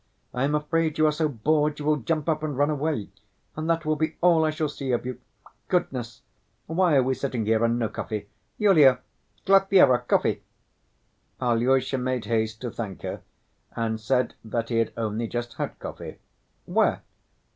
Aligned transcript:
I 0.33 0.45
am 0.45 0.55
afraid 0.55 0.97
you 0.97 1.05
are 1.05 1.11
so 1.11 1.29
bored 1.29 1.77
you 1.77 1.85
will 1.85 1.97
jump 1.97 2.27
up 2.27 2.41
and 2.41 2.57
run 2.57 2.71
away, 2.71 3.09
and 3.55 3.69
that 3.69 3.85
will 3.85 3.95
be 3.95 4.15
all 4.19 4.43
I 4.43 4.49
shall 4.49 4.67
see 4.67 4.91
of 4.93 5.05
you. 5.05 5.21
Goodness! 5.67 6.23
Why 6.65 6.95
are 6.95 7.03
we 7.03 7.13
sitting 7.13 7.45
here 7.45 7.63
and 7.63 7.77
no 7.77 7.87
coffee? 7.87 8.27
Yulia, 8.57 9.01
Glafira, 9.45 9.99
coffee!" 10.07 10.41
Alyosha 11.39 11.99
made 11.99 12.25
haste 12.25 12.61
to 12.61 12.71
thank 12.71 13.03
her, 13.03 13.21
and 13.75 13.99
said 13.99 14.33
that 14.43 14.69
he 14.69 14.77
had 14.79 14.91
only 14.97 15.27
just 15.27 15.53
had 15.57 15.77
coffee. 15.77 16.17
"Where?" 16.65 17.03